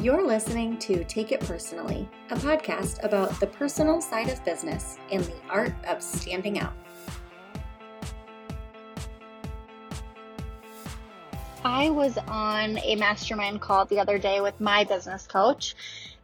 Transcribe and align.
You're 0.00 0.24
listening 0.24 0.78
to 0.78 1.02
Take 1.02 1.32
It 1.32 1.40
Personally, 1.40 2.08
a 2.30 2.36
podcast 2.36 3.02
about 3.02 3.40
the 3.40 3.48
personal 3.48 4.00
side 4.00 4.28
of 4.28 4.44
business 4.44 4.96
and 5.10 5.24
the 5.24 5.34
art 5.50 5.72
of 5.88 6.04
standing 6.04 6.60
out. 6.60 6.72
I 11.64 11.90
was 11.90 12.16
on 12.28 12.78
a 12.78 12.94
mastermind 12.94 13.60
call 13.60 13.86
the 13.86 13.98
other 13.98 14.18
day 14.18 14.40
with 14.40 14.60
my 14.60 14.84
business 14.84 15.26
coach 15.26 15.74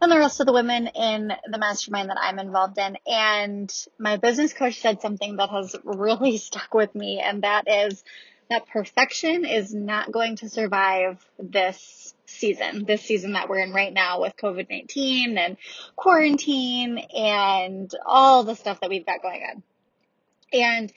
and 0.01 0.09
the 0.09 0.19
rest 0.19 0.39
of 0.39 0.45
the 0.45 0.53
women 0.53 0.87
in 0.87 1.33
the 1.45 1.57
mastermind 1.57 2.09
that 2.11 2.17
I'm 2.17 2.39
involved 2.39 2.77
in. 2.77 2.97
And 3.05 3.69
my 3.99 4.15
business 4.15 4.53
coach 4.53 4.79
said 4.79 5.01
something 5.01 5.35
that 5.35 5.49
has 5.49 5.75
really 5.83 6.37
stuck 6.37 6.73
with 6.73 6.95
me, 6.95 7.19
and 7.19 7.43
that 7.43 7.65
is 7.67 8.05
that 8.49 8.67
perfection 8.67 9.43
is 9.43 9.73
not 9.73 10.13
going 10.13 10.37
to 10.37 10.49
survive 10.49 11.23
this 11.39 12.04
season, 12.35 12.85
this 12.85 13.01
season 13.01 13.33
that 13.33 13.49
we're 13.49 13.59
in 13.59 13.71
right 13.71 13.93
now 13.93 14.21
with 14.21 14.35
COVID 14.37 14.69
19 14.69 15.37
and 15.37 15.57
quarantine 15.95 16.97
and 16.97 17.91
all 18.05 18.43
the 18.43 18.55
stuff 18.55 18.79
that 18.81 18.89
we've 18.89 19.05
got 19.05 19.21
going 19.21 19.41
on. 19.43 19.63
And 20.53 20.93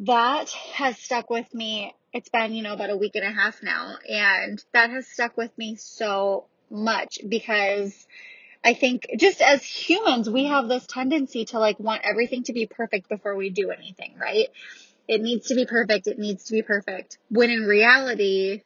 that 0.00 0.50
has 0.50 0.98
stuck 0.98 1.30
with 1.30 1.52
me. 1.54 1.94
It's 2.12 2.28
been, 2.28 2.54
you 2.54 2.62
know, 2.62 2.72
about 2.72 2.90
a 2.90 2.96
week 2.96 3.16
and 3.16 3.24
a 3.24 3.30
half 3.30 3.62
now, 3.62 3.96
and 4.08 4.62
that 4.72 4.90
has 4.90 5.06
stuck 5.06 5.36
with 5.36 5.56
me 5.58 5.76
so 5.76 6.46
much 6.70 7.18
because 7.28 8.06
I 8.64 8.74
think 8.74 9.06
just 9.18 9.42
as 9.42 9.62
humans, 9.62 10.30
we 10.30 10.46
have 10.46 10.68
this 10.68 10.86
tendency 10.86 11.44
to 11.46 11.58
like 11.58 11.78
want 11.78 12.02
everything 12.04 12.44
to 12.44 12.52
be 12.52 12.66
perfect 12.66 13.08
before 13.08 13.36
we 13.36 13.50
do 13.50 13.70
anything, 13.70 14.14
right? 14.18 14.48
It 15.06 15.20
needs 15.20 15.48
to 15.48 15.54
be 15.54 15.66
perfect. 15.66 16.06
It 16.06 16.18
needs 16.18 16.44
to 16.44 16.52
be 16.52 16.62
perfect. 16.62 17.18
When 17.28 17.50
in 17.50 17.64
reality, 17.64 18.62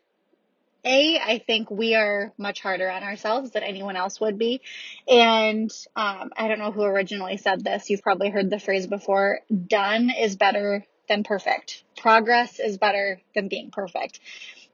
a, 0.89 1.19
I 1.19 1.39
think 1.39 1.71
we 1.71 1.95
are 1.95 2.33
much 2.39 2.61
harder 2.61 2.91
on 2.91 3.03
ourselves 3.03 3.51
than 3.51 3.63
anyone 3.63 3.97
else 3.97 4.21
would 4.21 4.39
be. 4.39 4.61
And 5.09 5.71
um, 5.95 6.33
I 6.37 6.49
don't 6.49 6.59
know 6.59 6.73
who 6.73 6.83
originally 6.83 7.37
said 7.37 7.63
this. 7.63 7.91
You've 7.91 8.03
probably 8.03 8.31
heard 8.31 8.51
the 8.51 8.59
phrase 8.59 8.87
before 8.87 9.41
done 9.67 10.11
is 10.11 10.37
better 10.37 10.85
than 11.09 11.25
perfect. 11.25 11.85
Progress 11.97 12.59
is 12.59 12.79
better 12.79 13.21
than 13.35 13.49
being 13.49 13.71
perfect. 13.71 14.21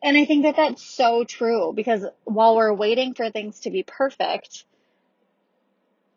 And 0.02 0.16
I 0.16 0.24
think 0.24 0.44
that 0.44 0.56
that's 0.56 0.82
so 0.82 1.24
true 1.24 1.72
because 1.74 2.04
while 2.24 2.56
we're 2.56 2.74
waiting 2.74 3.14
for 3.14 3.30
things 3.30 3.60
to 3.60 3.70
be 3.70 3.82
perfect, 3.82 4.64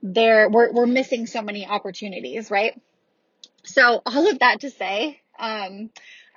there 0.04 0.50
we're, 0.50 0.72
we're 0.72 0.86
missing 0.86 1.26
so 1.26 1.42
many 1.42 1.66
opportunities, 1.66 2.52
right? 2.52 2.80
So 3.64 4.02
all 4.06 4.28
of 4.30 4.40
that 4.40 4.62
to 4.62 4.70
say, 4.70 5.22
um, 5.40 5.90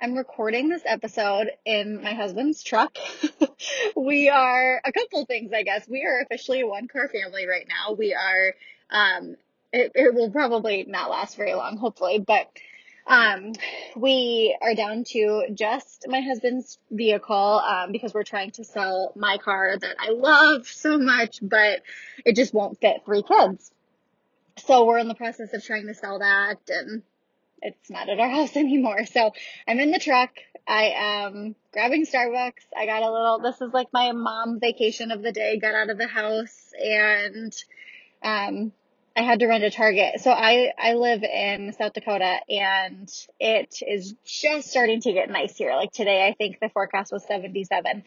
I'm 0.03 0.15
recording 0.15 0.67
this 0.67 0.81
episode 0.83 1.51
in 1.63 2.01
my 2.01 2.15
husband's 2.15 2.63
truck. 2.63 2.97
we 3.95 4.29
are 4.29 4.81
a 4.83 4.91
couple 4.91 5.23
things, 5.25 5.53
I 5.53 5.61
guess. 5.61 5.87
We 5.87 6.03
are 6.05 6.21
officially 6.21 6.61
a 6.61 6.67
one 6.67 6.87
car 6.87 7.07
family 7.07 7.45
right 7.45 7.67
now. 7.69 7.93
We 7.93 8.15
are, 8.15 8.55
um, 8.89 9.35
it, 9.71 9.91
it 9.93 10.15
will 10.15 10.31
probably 10.31 10.85
not 10.87 11.11
last 11.11 11.37
very 11.37 11.53
long, 11.53 11.77
hopefully, 11.77 12.17
but 12.17 12.49
um, 13.05 13.53
we 13.95 14.57
are 14.59 14.73
down 14.73 15.03
to 15.09 15.43
just 15.53 16.07
my 16.07 16.21
husband's 16.21 16.79
vehicle 16.89 17.61
um, 17.63 17.91
because 17.91 18.11
we're 18.11 18.23
trying 18.23 18.49
to 18.51 18.63
sell 18.63 19.13
my 19.15 19.37
car 19.37 19.77
that 19.77 19.97
I 19.99 20.13
love 20.13 20.65
so 20.65 20.97
much, 20.97 21.37
but 21.43 21.83
it 22.25 22.35
just 22.35 22.55
won't 22.55 22.81
fit 22.81 23.03
three 23.05 23.21
kids. 23.21 23.71
So 24.65 24.83
we're 24.83 24.97
in 24.97 25.07
the 25.07 25.15
process 25.15 25.53
of 25.53 25.63
trying 25.63 25.85
to 25.85 25.93
sell 25.93 26.17
that 26.17 26.57
and 26.69 27.03
it's 27.61 27.89
not 27.89 28.09
at 28.09 28.19
our 28.19 28.29
house 28.29 28.55
anymore. 28.55 29.05
So 29.05 29.31
I'm 29.67 29.79
in 29.79 29.91
the 29.91 29.99
truck. 29.99 30.31
I 30.67 30.93
am 30.95 31.55
grabbing 31.73 32.05
Starbucks. 32.05 32.65
I 32.77 32.85
got 32.85 33.03
a 33.03 33.11
little, 33.11 33.39
this 33.39 33.61
is 33.61 33.73
like 33.73 33.87
my 33.93 34.11
mom 34.11 34.59
vacation 34.59 35.11
of 35.11 35.21
the 35.21 35.31
day, 35.31 35.57
got 35.59 35.73
out 35.73 35.89
of 35.89 35.97
the 35.97 36.07
house 36.07 36.71
and, 36.79 37.53
um, 38.23 38.71
I 39.15 39.23
had 39.23 39.39
to 39.39 39.47
run 39.47 39.59
to 39.61 39.69
Target. 39.71 40.21
So 40.21 40.31
I, 40.31 40.71
I 40.77 40.93
live 40.93 41.23
in 41.23 41.73
South 41.73 41.93
Dakota 41.93 42.37
and 42.47 43.11
it 43.41 43.75
is 43.85 44.15
just 44.23 44.69
starting 44.69 45.01
to 45.01 45.11
get 45.11 45.29
nice 45.29 45.57
here. 45.57 45.75
Like 45.75 45.91
today, 45.91 46.25
I 46.25 46.33
think 46.33 46.59
the 46.61 46.69
forecast 46.69 47.11
was 47.11 47.25
77. 47.25 48.03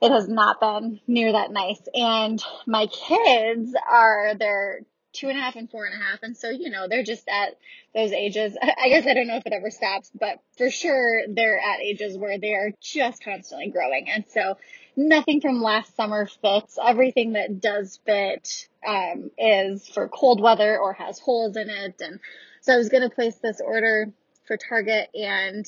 It 0.00 0.10
has 0.10 0.28
not 0.28 0.58
been 0.58 1.00
near 1.06 1.30
that 1.30 1.52
nice. 1.52 1.80
And 1.94 2.42
my 2.66 2.86
kids 2.86 3.72
are, 3.88 4.34
they're 4.36 4.80
two 5.12 5.28
and 5.28 5.38
a 5.38 5.40
half 5.40 5.56
and 5.56 5.70
four 5.70 5.84
and 5.84 5.94
a 5.94 6.02
half. 6.02 6.22
And 6.22 6.36
so, 6.36 6.50
you 6.50 6.70
know, 6.70 6.88
they're 6.88 7.02
just 7.02 7.28
at 7.28 7.56
those 7.94 8.12
ages. 8.12 8.56
I 8.62 8.88
guess 8.88 9.06
I 9.06 9.14
don't 9.14 9.26
know 9.26 9.36
if 9.36 9.46
it 9.46 9.52
ever 9.52 9.70
stops, 9.70 10.10
but 10.18 10.40
for 10.56 10.70
sure 10.70 11.22
they're 11.28 11.58
at 11.58 11.80
ages 11.80 12.16
where 12.16 12.38
they 12.38 12.54
are 12.54 12.72
just 12.80 13.22
constantly 13.22 13.68
growing. 13.68 14.08
And 14.08 14.24
so 14.28 14.56
nothing 14.96 15.40
from 15.40 15.62
last 15.62 15.94
summer 15.96 16.26
fits. 16.26 16.78
Everything 16.82 17.34
that 17.34 17.60
does 17.60 18.00
fit, 18.04 18.68
um, 18.86 19.30
is 19.38 19.88
for 19.88 20.08
cold 20.08 20.40
weather 20.40 20.78
or 20.78 20.92
has 20.94 21.18
holes 21.18 21.56
in 21.56 21.70
it. 21.70 22.00
And 22.00 22.20
so 22.60 22.74
I 22.74 22.76
was 22.76 22.88
going 22.88 23.08
to 23.08 23.14
place 23.14 23.36
this 23.36 23.60
order 23.60 24.12
for 24.46 24.56
Target 24.56 25.08
and, 25.14 25.66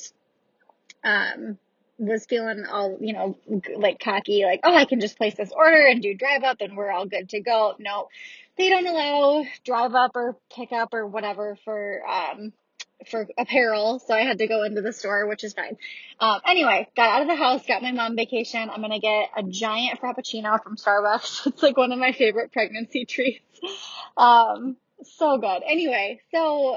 um, 1.05 1.59
was 1.99 2.27
feeling 2.27 2.65
all, 2.71 2.99
you 3.01 3.13
know, 3.13 3.39
like 3.77 4.01
cocky, 4.01 4.45
like, 4.45 4.61
oh, 4.65 4.75
I 4.75 4.85
can 4.85 5.01
just 5.01 5.17
place 5.17 5.37
this 5.37 5.53
order 5.53 5.87
and 5.87 6.03
do 6.03 6.15
drive 6.15 6.43
up 6.43 6.57
and 6.61 6.77
we're 6.77 6.91
all 6.91 7.07
good 7.07 7.29
to 7.31 7.41
go. 7.41 7.75
No, 7.79 8.09
they 8.57 8.69
don't 8.69 8.87
allow 8.87 9.45
drive 9.65 9.95
up 9.95 10.13
or 10.15 10.37
pick 10.55 10.73
up 10.73 10.95
or 10.95 11.07
whatever 11.07 11.57
for, 11.65 12.03
um, 12.09 12.53
for 13.11 13.27
apparel. 13.37 13.99
So 13.99 14.15
I 14.15 14.21
had 14.21 14.39
to 14.39 14.47
go 14.47 14.63
into 14.63 14.81
the 14.81 14.93
store, 14.93 15.27
which 15.27 15.45
is 15.45 15.53
fine. 15.53 15.77
Um, 16.21 16.41
anyway, 16.47 16.89
got 16.97 17.11
out 17.11 17.23
of 17.23 17.29
the 17.29 17.37
house, 17.37 17.67
got 17.67 17.83
my 17.83 17.93
mom 17.93 18.17
vacation. 18.17 18.71
I'm 18.71 18.83
to 18.83 18.99
get 18.99 19.31
a 19.37 19.43
giant 19.43 20.01
Frappuccino 20.01 20.63
from 20.63 20.77
Starbucks. 20.77 21.47
It's 21.55 21.63
like 21.63 21.77
one 21.77 21.93
of 21.93 21.99
my 21.99 22.13
favorite 22.13 22.53
pregnancy 22.53 23.05
treats. 23.05 23.41
Um, 24.17 24.77
so 25.03 25.39
good. 25.39 25.63
Anyway, 25.67 26.21
so 26.33 26.77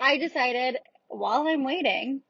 I 0.00 0.18
decided 0.18 0.78
while 1.08 1.46
I'm 1.46 1.64
waiting, 1.64 2.22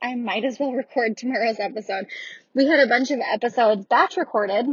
I 0.00 0.14
might 0.14 0.44
as 0.44 0.58
well 0.58 0.72
record 0.72 1.16
tomorrow's 1.16 1.58
episode. 1.58 2.06
We 2.54 2.66
had 2.66 2.80
a 2.80 2.86
bunch 2.86 3.10
of 3.10 3.20
episodes 3.20 3.86
batch 3.86 4.16
recorded, 4.16 4.66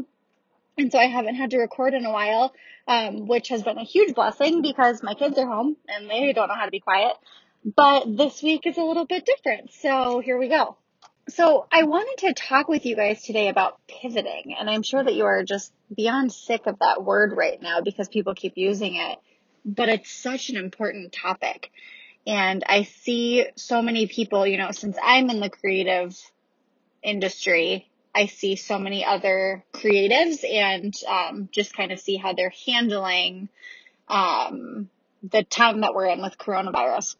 and 0.78 0.91
so 0.91 1.00
I 1.00 1.06
haven't 1.06 1.35
had 1.35 1.51
to 1.51 1.59
record 1.59 1.94
in 1.94 2.06
a 2.06 2.11
while, 2.11 2.53
um, 2.88 3.28
which 3.28 3.50
has 3.50 3.63
been 3.63 3.78
a 3.78 3.84
huge 3.84 4.16
blessing 4.16 4.61
because 4.61 5.03
my 5.03 5.13
kids 5.13 5.38
are 5.38 5.47
home 5.47 5.78
and 5.88 6.09
they 6.09 6.34
don't 6.34 6.47
know 6.47 6.56
how 6.56 6.66
to 6.66 6.72
be 6.72 6.79
quiet. 6.79 7.13
But 7.63 8.17
this 8.17 8.41
week 8.44 8.66
is 8.66 8.78
a 8.78 8.83
little 8.83 9.06
bit 9.06 9.25
different, 9.25 9.72
so 9.72 10.19
here 10.19 10.38
we 10.38 10.50
go. 10.50 10.78
So 11.29 11.66
I 11.72 11.83
wanted 11.83 12.28
to 12.28 12.33
talk 12.33 12.67
with 12.67 12.85
you 12.85 12.97
guys 12.97 13.23
today 13.23 13.47
about 13.47 13.79
pivoting, 13.88 14.56
and 14.59 14.69
I'm 14.69 14.83
sure 14.83 15.01
that 15.01 15.13
you 15.13 15.23
are 15.23 15.44
just 15.44 15.72
beyond 15.95 16.33
sick 16.33 16.63
of 16.66 16.79
that 16.79 17.03
word 17.03 17.38
right 17.38 17.62
now 17.62 17.79
because 17.79 18.09
people 18.09 18.35
keep 18.35 18.53
using 18.57 18.95
it, 18.95 19.19
but 19.63 19.88
it's 19.88 20.12
such 20.12 20.50
an 20.50 20.57
important 20.57 21.13
topic. 21.13 21.72
And 22.28 22.63
I 22.67 22.83
see 22.83 23.45
so 23.56 23.81
many 23.81 24.07
people, 24.07 24.45
you 24.45 24.57
know, 24.57 24.72
since 24.72 24.97
I'm 25.01 25.29
in 25.29 25.39
the 25.39 25.50
creative 25.50 26.19
industry, 27.01 27.89
I 28.16 28.28
see 28.28 28.56
so 28.56 28.78
many 28.78 29.03
other 29.06 29.63
creatives 29.74 30.44
and 30.50 30.94
um, 31.07 31.50
just 31.51 31.75
kind 31.75 31.91
of 31.91 32.00
see 32.00 32.18
how 32.18 32.34
they're 32.34 32.53
handling 32.66 33.50
um, 34.07 34.90
the 35.24 35.44
time 35.44 35.81
that 35.81 35.94
we're 35.94 36.07
in 36.07 36.22
with 36.22 36.38
coronavirus. 36.38 37.16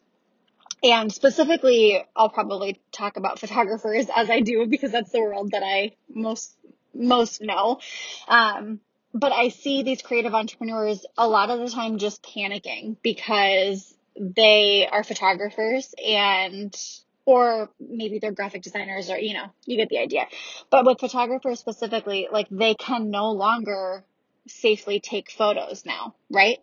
And 0.82 1.10
specifically, 1.12 2.04
I'll 2.14 2.28
probably 2.28 2.80
talk 2.92 3.16
about 3.16 3.38
photographers 3.38 4.06
as 4.14 4.28
I 4.28 4.40
do 4.40 4.66
because 4.66 4.92
that's 4.92 5.10
the 5.10 5.20
world 5.20 5.52
that 5.52 5.62
I 5.64 5.92
most 6.08 6.54
most 6.94 7.40
know. 7.40 7.80
Um, 8.28 8.80
but 9.12 9.32
I 9.32 9.48
see 9.48 9.82
these 9.82 10.02
creative 10.02 10.34
entrepreneurs 10.34 11.06
a 11.16 11.26
lot 11.26 11.50
of 11.50 11.60
the 11.60 11.70
time 11.70 11.98
just 11.98 12.22
panicking 12.22 12.96
because 13.02 13.94
they 14.16 14.86
are 14.90 15.02
photographers 15.02 15.94
and 16.04 16.76
or 17.26 17.70
maybe 17.80 18.18
they're 18.18 18.32
graphic 18.32 18.62
designers 18.62 19.10
or 19.10 19.18
you 19.18 19.34
know 19.34 19.46
you 19.66 19.76
get 19.76 19.88
the 19.88 19.98
idea. 19.98 20.26
But 20.70 20.84
with 20.84 21.00
photographers 21.00 21.60
specifically 21.60 22.28
like 22.30 22.48
they 22.50 22.74
can 22.74 23.10
no 23.10 23.32
longer 23.32 24.04
safely 24.46 25.00
take 25.00 25.30
photos 25.30 25.84
now 25.84 26.14
right? 26.30 26.58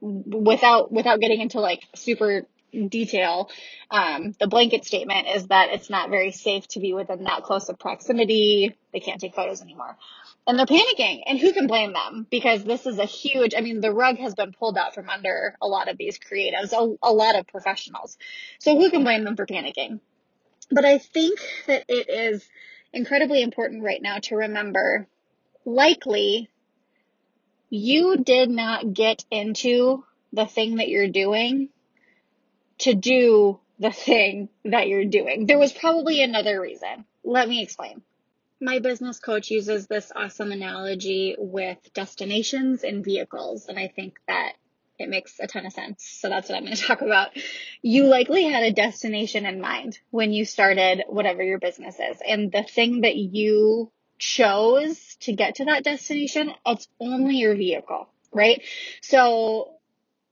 Without 0.00 0.92
without 0.92 1.20
getting 1.20 1.40
into 1.40 1.60
like 1.60 1.82
super 1.94 2.42
detail 2.88 3.50
um, 3.90 4.34
the 4.38 4.46
blanket 4.46 4.84
statement 4.84 5.26
is 5.34 5.46
that 5.46 5.70
it's 5.70 5.88
not 5.88 6.10
very 6.10 6.32
safe 6.32 6.68
to 6.68 6.80
be 6.80 6.92
within 6.92 7.24
that 7.24 7.42
close 7.42 7.68
of 7.70 7.78
proximity. 7.78 8.76
They 8.92 9.00
can't 9.00 9.20
take 9.20 9.34
photos 9.34 9.62
anymore 9.62 9.96
and 10.48 10.58
they're 10.58 10.66
panicking. 10.66 11.22
And 11.26 11.38
who 11.38 11.52
can 11.52 11.66
blame 11.66 11.92
them? 11.92 12.26
Because 12.28 12.64
this 12.64 12.86
is 12.86 12.98
a 12.98 13.04
huge 13.04 13.54
i 13.56 13.60
mean 13.60 13.80
the 13.80 13.92
rug 13.92 14.16
has 14.18 14.34
been 14.34 14.52
pulled 14.52 14.76
out 14.76 14.94
from 14.94 15.08
under 15.08 15.54
a 15.62 15.68
lot 15.68 15.88
of 15.88 15.98
these 15.98 16.18
creatives 16.18 16.72
a, 16.72 16.96
a 17.06 17.12
lot 17.12 17.36
of 17.36 17.46
professionals. 17.46 18.16
So 18.58 18.76
who 18.76 18.90
can 18.90 19.04
blame 19.04 19.24
them 19.24 19.36
for 19.36 19.46
panicking? 19.46 20.00
But 20.70 20.84
i 20.84 20.98
think 20.98 21.38
that 21.66 21.84
it 21.88 22.08
is 22.08 22.48
incredibly 22.92 23.42
important 23.42 23.84
right 23.84 24.02
now 24.02 24.18
to 24.18 24.36
remember 24.36 25.06
likely 25.66 26.48
you 27.68 28.16
did 28.16 28.48
not 28.48 28.94
get 28.94 29.24
into 29.30 30.04
the 30.32 30.46
thing 30.46 30.76
that 30.76 30.88
you're 30.88 31.08
doing 31.08 31.68
to 32.78 32.94
do 32.94 33.60
the 33.78 33.90
thing 33.90 34.48
that 34.64 34.88
you're 34.88 35.04
doing. 35.04 35.46
There 35.46 35.58
was 35.58 35.72
probably 35.72 36.22
another 36.22 36.60
reason. 36.60 37.04
Let 37.22 37.48
me 37.48 37.62
explain 37.62 38.02
my 38.60 38.78
business 38.80 39.18
coach 39.18 39.50
uses 39.50 39.86
this 39.86 40.10
awesome 40.14 40.52
analogy 40.52 41.36
with 41.38 41.78
destinations 41.94 42.84
and 42.84 43.04
vehicles. 43.04 43.66
And 43.68 43.78
I 43.78 43.88
think 43.88 44.18
that 44.26 44.54
it 44.98 45.08
makes 45.08 45.38
a 45.38 45.46
ton 45.46 45.64
of 45.64 45.72
sense. 45.72 46.04
So 46.04 46.28
that's 46.28 46.48
what 46.48 46.56
I'm 46.56 46.64
going 46.64 46.76
to 46.76 46.82
talk 46.82 47.02
about. 47.02 47.30
You 47.82 48.04
likely 48.04 48.44
had 48.44 48.64
a 48.64 48.72
destination 48.72 49.46
in 49.46 49.60
mind 49.60 49.98
when 50.10 50.32
you 50.32 50.44
started 50.44 51.04
whatever 51.08 51.42
your 51.42 51.58
business 51.58 51.96
is. 51.96 52.18
And 52.26 52.50
the 52.50 52.64
thing 52.64 53.02
that 53.02 53.16
you 53.16 53.92
chose 54.18 55.16
to 55.20 55.32
get 55.32 55.56
to 55.56 55.66
that 55.66 55.84
destination, 55.84 56.50
it's 56.66 56.88
only 57.00 57.36
your 57.36 57.54
vehicle, 57.54 58.08
right? 58.32 58.62
So 59.00 59.77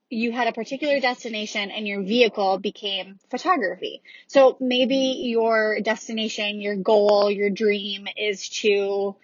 you 0.09 0.31
had 0.33 0.47
a 0.47 0.53
particular 0.53 1.01
destination 1.01 1.71
and 1.71 1.87
your 1.87 2.03
vehicle 2.03 2.59
became 2.59 3.19
photography. 3.31 4.03
So 4.29 4.57
maybe 4.61 5.23
your 5.25 5.81
destination, 5.81 6.61
your 6.61 6.77
goal, 6.77 7.31
your 7.31 7.51
dream 7.51 8.07
is 8.17 8.49
to, 8.61 9.17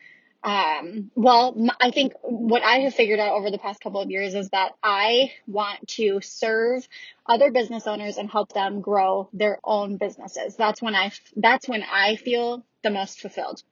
um, 0.43 1.13
well, 1.15 1.55
I 1.81 1.93
think 1.93 2.15
what 2.23 2.65
I 2.65 2.79
have 2.81 2.95
figured 2.95 3.21
out 3.21 3.33
over 3.33 3.51
the 3.51 3.59
past 3.59 3.81
couple 3.81 4.01
of 4.01 4.11
years 4.11 4.35
is 4.35 4.51
that 4.51 4.73
I 4.83 5.33
want 5.47 5.87
to 5.89 6.21
serve 6.21 6.87
other 7.27 7.53
business 7.53 7.87
owners 7.87 8.17
and 8.17 8.29
help 8.29 8.53
them 8.53 8.81
grow 8.81 9.29
their 9.33 9.61
own 9.63 9.99
businesses. 9.99 10.57
That's 10.57 10.83
when 10.83 10.97
I, 10.97 11.13
that's 11.37 11.69
when 11.69 11.85
I 11.85 12.17
feel 12.17 12.65
the 12.83 12.91
most 12.91 13.21
fulfilled. 13.21 13.63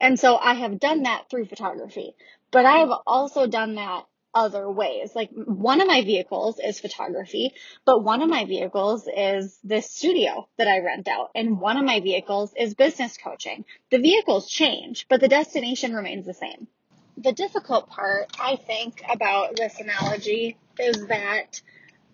And 0.00 0.18
so 0.18 0.36
I 0.36 0.54
have 0.54 0.80
done 0.80 1.04
that 1.04 1.30
through 1.30 1.44
photography, 1.44 2.16
but 2.50 2.66
I 2.66 2.78
have 2.78 2.90
also 3.06 3.46
done 3.46 3.76
that 3.76 4.06
other 4.34 4.70
ways. 4.70 5.14
Like 5.14 5.30
one 5.32 5.80
of 5.80 5.88
my 5.88 6.02
vehicles 6.02 6.60
is 6.62 6.80
photography, 6.80 7.52
but 7.84 8.02
one 8.02 8.22
of 8.22 8.28
my 8.28 8.44
vehicles 8.44 9.08
is 9.14 9.58
this 9.64 9.90
studio 9.90 10.48
that 10.58 10.68
I 10.68 10.80
rent 10.80 11.08
out. 11.08 11.30
And 11.34 11.60
one 11.60 11.76
of 11.76 11.84
my 11.84 12.00
vehicles 12.00 12.52
is 12.56 12.74
business 12.74 13.16
coaching. 13.16 13.64
The 13.90 13.98
vehicles 13.98 14.48
change, 14.48 15.06
but 15.08 15.20
the 15.20 15.28
destination 15.28 15.94
remains 15.94 16.26
the 16.26 16.34
same. 16.34 16.68
The 17.16 17.32
difficult 17.32 17.88
part, 17.88 18.30
I 18.38 18.56
think, 18.56 19.02
about 19.10 19.56
this 19.56 19.78
analogy 19.80 20.56
is 20.78 21.06
that 21.08 21.60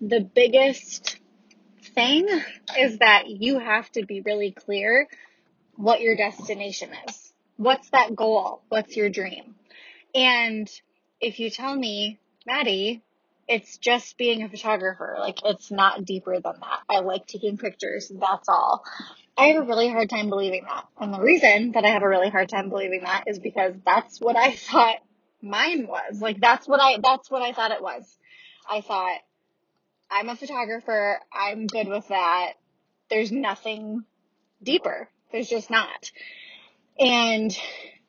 the 0.00 0.20
biggest 0.20 1.18
thing 1.94 2.28
is 2.78 2.98
that 2.98 3.28
you 3.28 3.58
have 3.58 3.90
to 3.92 4.04
be 4.04 4.20
really 4.20 4.50
clear 4.50 5.06
what 5.76 6.00
your 6.00 6.16
destination 6.16 6.90
is. 7.08 7.32
What's 7.56 7.88
that 7.90 8.16
goal? 8.16 8.62
What's 8.68 8.96
your 8.96 9.08
dream? 9.08 9.54
And 10.14 10.68
if 11.20 11.40
you 11.40 11.50
tell 11.50 11.74
me, 11.74 12.18
Maddie, 12.46 13.02
it's 13.48 13.78
just 13.78 14.18
being 14.18 14.42
a 14.42 14.48
photographer, 14.48 15.16
like 15.18 15.38
it's 15.44 15.70
not 15.70 16.04
deeper 16.04 16.34
than 16.34 16.54
that. 16.60 16.80
I 16.88 17.00
like 17.00 17.26
taking 17.26 17.58
pictures, 17.58 18.10
that's 18.14 18.48
all. 18.48 18.84
I 19.36 19.48
have 19.48 19.62
a 19.62 19.66
really 19.66 19.88
hard 19.88 20.10
time 20.10 20.28
believing 20.28 20.64
that. 20.64 20.86
And 20.98 21.12
the 21.12 21.20
reason 21.20 21.72
that 21.72 21.84
I 21.84 21.90
have 21.90 22.02
a 22.02 22.08
really 22.08 22.30
hard 22.30 22.48
time 22.48 22.70
believing 22.70 23.02
that 23.04 23.24
is 23.26 23.38
because 23.38 23.74
that's 23.84 24.20
what 24.20 24.36
I 24.36 24.52
thought 24.56 24.96
mine 25.42 25.86
was. 25.86 26.20
Like 26.20 26.40
that's 26.40 26.66
what 26.66 26.80
I 26.80 26.98
that's 27.02 27.30
what 27.30 27.42
I 27.42 27.52
thought 27.52 27.70
it 27.70 27.82
was. 27.82 28.04
I 28.68 28.80
thought 28.80 29.18
I'm 30.10 30.28
a 30.28 30.36
photographer, 30.36 31.20
I'm 31.32 31.66
good 31.66 31.88
with 31.88 32.08
that. 32.08 32.54
There's 33.10 33.30
nothing 33.30 34.04
deeper. 34.62 35.08
There's 35.30 35.48
just 35.48 35.70
not. 35.70 36.10
And 36.98 37.56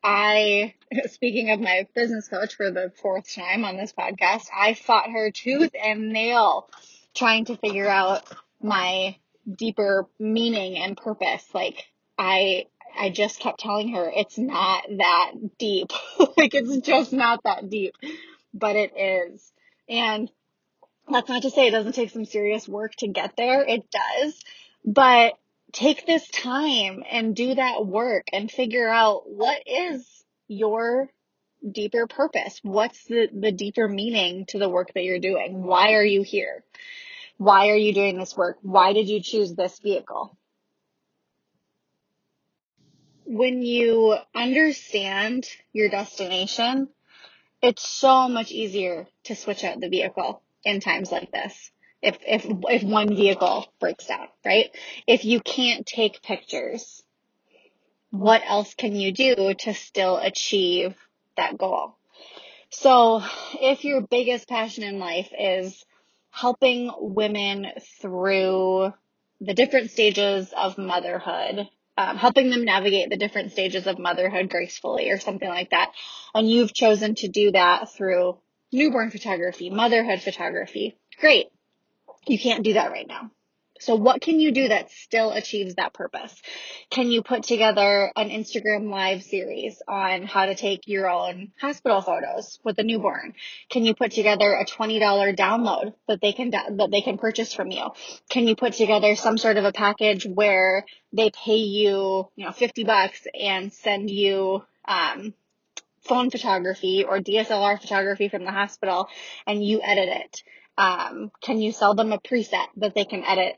I, 0.08 0.74
speaking 1.08 1.52
of 1.52 1.60
my 1.60 1.86
business 1.94 2.30
coach 2.30 2.56
for 2.56 2.72
the 2.72 2.94
fourth 3.02 3.34
time 3.36 3.66
on 3.66 3.76
this 3.76 3.92
podcast, 3.92 4.48
I 4.58 4.74
fought 4.74 5.12
her 5.12 5.32
tooth 5.32 5.72
and 5.84 6.14
nail 6.14 6.70
trying 7.14 7.44
to 7.46 7.58
figure 7.58 7.90
out 7.90 8.24
my 8.62 9.18
deeper 9.54 10.08
meaning 10.18 10.78
and 10.78 10.96
purpose. 10.96 11.46
Like 11.54 11.88
I, 12.18 12.68
I 12.98 13.10
just 13.10 13.42
kept 13.42 13.60
telling 13.60 13.90
her 13.96 14.10
it's 14.10 14.38
not 14.38 14.86
that 14.98 15.32
deep. 15.58 15.92
like 16.38 16.56
it's 16.56 16.78
just 16.88 17.12
not 17.12 17.44
that 17.44 17.70
deep, 17.70 17.96
but 18.54 18.78
it 18.78 18.98
is. 18.98 19.52
And 19.90 20.32
that's 21.10 21.28
not 21.28 21.42
to 21.42 21.50
say 21.50 21.68
it 21.68 21.72
doesn't 21.72 21.96
take 21.96 22.12
some 22.12 22.26
serious 22.26 22.66
work 22.66 22.96
to 22.98 23.08
get 23.08 23.36
there. 23.36 23.62
It 23.62 23.84
does, 23.92 24.40
but 24.86 25.38
take 25.72 26.06
this 26.06 26.28
time 26.30 27.04
and 27.10 27.36
do 27.36 27.56
that 27.56 27.86
work 27.86 28.28
and 28.32 28.50
figure 28.50 28.90
out 28.90 29.24
what 29.30 29.62
is 29.66 30.06
your 30.48 31.10
deeper 31.70 32.08
purpose? 32.08 32.60
What's 32.64 33.04
the, 33.06 33.28
the 33.34 33.52
deeper 33.52 33.88
meaning 33.88 34.46
to 34.50 34.60
the 34.60 34.70
work 34.70 34.94
that 34.94 35.04
you're 35.04 35.20
doing? 35.20 35.64
Why 35.64 35.94
are 35.94 36.06
you 36.06 36.22
here? 36.22 36.64
Why 37.38 37.70
are 37.70 37.76
you 37.76 37.94
doing 37.94 38.18
this 38.18 38.36
work? 38.36 38.58
Why 38.62 38.94
did 38.94 39.10
you 39.10 39.22
choose 39.22 39.54
this 39.54 39.80
vehicle? 39.80 40.38
When 43.26 43.62
you 43.62 44.16
understand 44.34 45.48
your 45.74 45.90
destination, 45.90 46.88
it's 47.62 47.88
so 47.88 48.30
much 48.30 48.52
easier 48.52 49.08
to 49.26 49.36
switch 49.36 49.64
out 49.64 49.80
the 49.82 49.90
vehicle 49.90 50.42
in 50.64 50.80
times 50.80 51.12
like 51.12 51.32
this 51.32 51.72
if 52.08 52.18
if 52.26 52.46
if 52.70 52.84
one 52.84 53.10
vehicle 53.16 53.68
breaks 53.80 54.08
down, 54.08 54.28
right? 54.46 54.70
If 55.06 55.26
you 55.26 55.42
can't 55.42 55.86
take 55.86 56.22
pictures, 56.22 57.04
what 58.12 58.42
else 58.48 58.74
can 58.74 58.96
you 58.96 59.12
do 59.12 59.54
to 59.54 59.74
still 59.74 60.18
achieve 60.18 60.96
that 61.36 61.58
goal? 61.58 61.98
So, 62.70 63.22
if 63.62 63.84
your 63.84 64.02
biggest 64.02 64.48
passion 64.48 64.84
in 64.84 65.00
life 65.00 65.30
is 65.38 65.86
helping 66.30 66.92
women 66.98 67.68
through 68.02 68.94
the 69.42 69.54
different 69.54 69.92
stages 69.92 70.54
of 70.56 70.78
motherhood, 70.78 71.68
um, 71.98 72.18
helping 72.18 72.50
them 72.50 72.64
navigate 72.64 73.10
the 73.10 73.18
different 73.18 73.52
stages 73.52 73.86
of 73.86 74.00
motherhood 74.00 74.50
gracefully 74.50 75.10
or 75.10 75.20
something 75.20 75.50
like 75.50 75.72
that, 75.72 75.92
and 76.34 76.50
you've 76.50 76.74
chosen 76.74 77.16
to 77.16 77.28
do 77.28 77.52
that 77.52 77.92
through 77.92 78.38
newborn 78.72 79.12
photography, 79.12 79.70
motherhood 79.70 80.22
photography, 80.22 80.98
great. 81.20 81.48
You 82.28 82.38
can't 82.38 82.64
do 82.64 82.74
that 82.74 82.92
right 82.92 83.08
now. 83.08 83.32
So 83.80 83.96
what 83.96 84.22
can 84.22 84.40
you 84.40 84.52
do 84.52 84.70
that 84.70 84.90
still 84.92 85.32
achieves 85.32 85.76
that 85.76 85.94
purpose? 85.94 86.34
Can 86.90 87.12
you 87.12 87.22
put 87.22 87.44
together 87.44 88.12
an 88.16 88.30
Instagram 88.30 88.90
live 88.90 89.24
series 89.24 89.82
on 89.88 90.24
how 90.24 90.48
to 90.48 90.56
take 90.56 90.88
your 90.88 91.10
own 91.10 91.52
hospital 91.62 92.02
photos 92.02 92.60
with 92.64 92.80
a 92.80 92.84
newborn? 92.84 93.36
Can 93.70 93.86
you 93.86 93.94
put 93.94 94.12
together 94.12 94.54
a 94.54 94.66
$20 94.66 95.00
download 95.38 95.94
that 96.08 96.22
they 96.22 96.34
can, 96.34 96.52
that 96.52 96.90
they 96.92 97.02
can 97.02 97.18
purchase 97.18 97.54
from 97.54 97.72
you? 97.72 97.90
Can 98.30 98.48
you 98.48 98.56
put 98.56 98.74
together 98.74 99.16
some 99.16 99.38
sort 99.38 99.58
of 99.58 99.66
a 99.66 99.72
package 99.72 100.26
where 100.26 100.86
they 101.14 101.30
pay 101.30 101.58
you, 101.58 102.30
you 102.36 102.46
know, 102.46 102.52
50 102.52 102.84
bucks 102.84 103.28
and 103.40 103.72
send 103.72 104.10
you, 104.10 104.64
um, 104.88 105.34
phone 106.02 106.32
photography 106.32 107.04
or 107.04 107.20
DSLR 107.20 107.80
photography 107.80 108.30
from 108.30 108.46
the 108.46 108.52
hospital 108.52 109.08
and 109.46 109.64
you 109.64 109.82
edit 109.84 110.10
it? 110.10 110.44
Um, 110.78 111.32
can 111.42 111.60
you 111.60 111.72
sell 111.72 111.96
them 111.96 112.14
a 112.14 112.20
preset 112.20 112.68
that 112.78 112.94
they 112.94 113.06
can 113.06 113.24
edit 113.24 113.56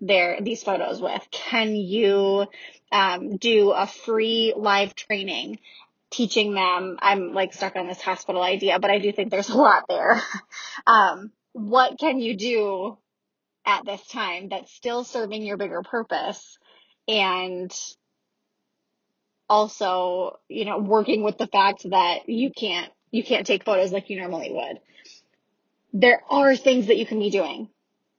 their 0.00 0.40
these 0.40 0.62
photos 0.62 1.00
with? 1.00 1.22
Can 1.30 1.74
you 1.74 2.46
um, 2.92 3.36
do 3.36 3.70
a 3.70 3.86
free 3.86 4.54
live 4.56 4.94
training 4.94 5.58
teaching 6.10 6.54
them? 6.54 6.98
I'm 7.00 7.32
like 7.32 7.54
stuck 7.54 7.76
on 7.76 7.86
this 7.86 8.00
hospital 8.00 8.42
idea, 8.42 8.78
but 8.78 8.90
I 8.90 8.98
do 8.98 9.12
think 9.12 9.30
there's 9.30 9.48
a 9.48 9.56
lot 9.56 9.84
there. 9.88 10.20
um, 10.86 11.32
what 11.52 11.98
can 11.98 12.20
you 12.20 12.36
do 12.36 12.98
at 13.64 13.84
this 13.84 14.06
time 14.08 14.48
that's 14.48 14.72
still 14.72 15.04
serving 15.04 15.42
your 15.42 15.56
bigger 15.56 15.82
purpose 15.82 16.58
and 17.08 17.72
also, 19.48 20.38
you 20.48 20.64
know, 20.64 20.78
working 20.78 21.22
with 21.22 21.36
the 21.36 21.46
fact 21.46 21.88
that 21.90 22.28
you 22.28 22.50
can't 22.50 22.90
you 23.10 23.24
can't 23.24 23.46
take 23.46 23.64
photos 23.64 23.92
like 23.92 24.08
you 24.08 24.18
normally 24.20 24.52
would 24.52 24.78
there 25.92 26.22
are 26.30 26.56
things 26.56 26.86
that 26.86 26.96
you 26.96 27.06
can 27.06 27.18
be 27.18 27.30
doing. 27.30 27.68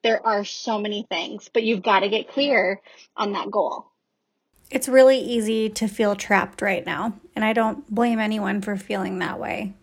There 0.04 0.25
are 0.25 0.44
so 0.44 0.80
many 0.80 1.06
things, 1.10 1.50
but 1.54 1.63
you've 1.63 1.84
got 1.84 2.00
to 2.00 2.10
get 2.10 2.30
clear 2.30 2.82
on 3.16 3.34
that 3.34 3.51
goal. 3.51 3.88
It's 4.70 4.88
really 4.88 5.20
easy 5.20 5.70
to 5.70 5.88
feel 5.88 6.16
trapped 6.16 6.62
right 6.62 6.86
now, 6.86 7.20
and 7.36 7.44
I 7.44 7.54
don't 7.54 7.88
blame 7.94 8.20
anyone 8.20 8.62
for 8.62 8.78
feeling 8.78 9.20
that 9.20 9.40
way. 9.40 9.74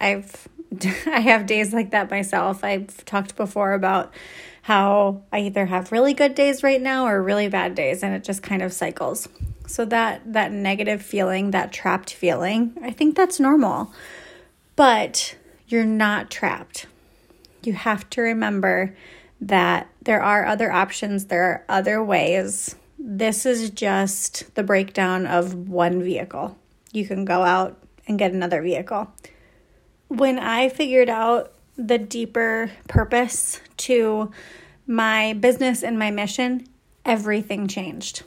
I've 0.00 0.48
I 1.06 1.20
have 1.20 1.46
days 1.46 1.72
like 1.72 1.90
that 1.90 2.10
myself. 2.10 2.64
I've 2.64 3.04
talked 3.04 3.36
before 3.36 3.72
about 3.72 4.12
how 4.62 5.22
I 5.32 5.40
either 5.40 5.66
have 5.66 5.92
really 5.92 6.14
good 6.14 6.34
days 6.34 6.62
right 6.62 6.80
now 6.80 7.06
or 7.06 7.22
really 7.22 7.48
bad 7.48 7.74
days 7.74 8.02
and 8.02 8.14
it 8.14 8.22
just 8.22 8.42
kind 8.42 8.62
of 8.62 8.72
cycles. 8.72 9.28
So 9.66 9.84
that 9.86 10.32
that 10.32 10.52
negative 10.52 11.02
feeling, 11.02 11.50
that 11.50 11.72
trapped 11.72 12.12
feeling, 12.12 12.76
I 12.82 12.90
think 12.90 13.16
that's 13.16 13.40
normal. 13.40 13.92
But 14.76 15.36
you're 15.68 15.84
not 15.84 16.30
trapped 16.30 16.86
you 17.66 17.72
have 17.72 18.08
to 18.10 18.22
remember 18.22 18.94
that 19.40 19.88
there 20.02 20.22
are 20.22 20.46
other 20.46 20.70
options, 20.70 21.26
there 21.26 21.42
are 21.42 21.64
other 21.68 22.02
ways. 22.02 22.76
This 22.98 23.44
is 23.44 23.70
just 23.70 24.54
the 24.54 24.62
breakdown 24.62 25.26
of 25.26 25.68
one 25.68 26.02
vehicle. 26.02 26.56
You 26.92 27.06
can 27.06 27.24
go 27.24 27.42
out 27.42 27.78
and 28.06 28.18
get 28.18 28.32
another 28.32 28.62
vehicle. 28.62 29.12
When 30.08 30.38
I 30.38 30.68
figured 30.68 31.08
out 31.08 31.52
the 31.76 31.98
deeper 31.98 32.70
purpose 32.86 33.60
to 33.78 34.30
my 34.86 35.32
business 35.34 35.82
and 35.82 35.98
my 35.98 36.10
mission, 36.10 36.66
everything 37.04 37.66
changed. 37.66 38.22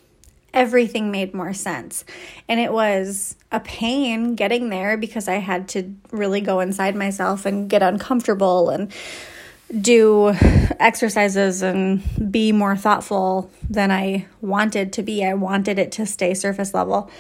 Everything 0.56 1.12
made 1.12 1.34
more 1.34 1.54
sense. 1.54 2.06
And 2.48 2.60
it 2.60 2.72
was 2.72 3.36
a 3.52 3.60
pain 3.60 4.36
getting 4.36 4.70
there 4.70 4.98
because 4.98 5.28
I 5.28 5.36
had 5.36 5.68
to 5.70 5.94
really 6.12 6.42
go 6.42 6.62
inside 6.62 6.96
myself 6.96 7.46
and 7.46 7.70
get 7.70 7.84
uncomfortable 7.84 8.70
and 8.70 8.92
do 9.82 10.30
exercises 10.80 11.62
and 11.62 12.02
be 12.32 12.52
more 12.52 12.78
thoughtful 12.78 13.52
than 13.70 13.92
I 13.92 14.28
wanted 14.42 14.94
to 14.94 15.04
be. 15.04 15.26
I 15.26 15.34
wanted 15.34 15.78
it 15.78 15.92
to 15.94 16.06
stay 16.06 16.34
surface 16.34 16.74
level. 16.74 17.12